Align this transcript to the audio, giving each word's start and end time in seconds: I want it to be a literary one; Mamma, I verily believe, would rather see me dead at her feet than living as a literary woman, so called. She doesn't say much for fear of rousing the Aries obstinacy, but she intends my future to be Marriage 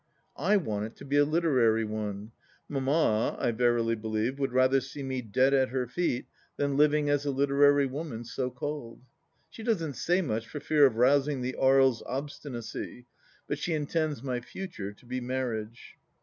I 0.39 0.57
want 0.57 0.85
it 0.85 0.95
to 0.95 1.05
be 1.05 1.17
a 1.17 1.23
literary 1.25 1.85
one; 1.85 2.31
Mamma, 2.67 3.37
I 3.39 3.51
verily 3.51 3.93
believe, 3.93 4.39
would 4.39 4.51
rather 4.51 4.81
see 4.81 5.03
me 5.03 5.21
dead 5.21 5.53
at 5.53 5.69
her 5.69 5.85
feet 5.85 6.25
than 6.57 6.75
living 6.75 7.07
as 7.07 7.23
a 7.23 7.29
literary 7.29 7.85
woman, 7.85 8.23
so 8.23 8.49
called. 8.49 9.03
She 9.51 9.61
doesn't 9.61 9.93
say 9.93 10.23
much 10.23 10.47
for 10.47 10.59
fear 10.59 10.87
of 10.87 10.95
rousing 10.95 11.41
the 11.41 11.55
Aries 11.61 12.01
obstinacy, 12.07 13.05
but 13.47 13.59
she 13.59 13.75
intends 13.75 14.23
my 14.23 14.39
future 14.41 14.91
to 14.91 15.05
be 15.05 15.21
Marriage 15.21 15.99